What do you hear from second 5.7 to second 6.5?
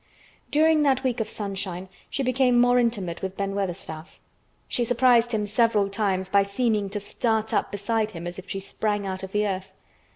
times by